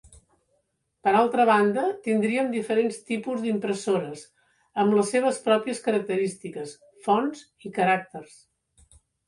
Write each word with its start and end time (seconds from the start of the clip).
Per 1.07 1.11
altra 1.17 1.43
banda 1.49 1.83
tindríem 2.07 2.49
diferents 2.55 2.97
tipus 3.11 3.43
d'impressores 3.45 4.25
amb 4.85 4.97
les 5.01 5.13
seves 5.17 5.39
pròpies 5.51 5.85
característiques, 5.91 6.77
fonts 7.11 7.47
i 7.71 7.77
caràcters. 7.81 8.37